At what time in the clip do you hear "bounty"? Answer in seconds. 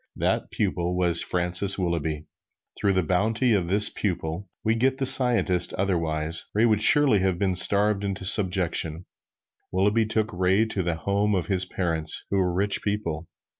3.03-3.53